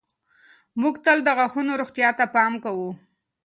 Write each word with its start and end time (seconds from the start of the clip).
موږ 0.81 0.95
تل 1.05 1.17
د 1.25 1.29
غاښونو 1.37 1.71
روغتیا 1.81 2.09
ته 2.19 2.25
پام 2.35 2.53
کوو. 2.63 2.89